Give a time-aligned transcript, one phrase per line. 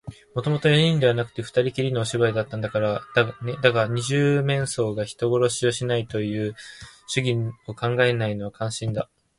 [0.33, 3.01] もともと四人ではなくて、ふたりきりのお芝居だったんだから
[3.43, 3.55] ね。
[3.61, 6.55] だが、二十面相が人殺しをしないという
[7.05, 7.35] 主義
[7.67, 9.11] をかえないのは感心だ。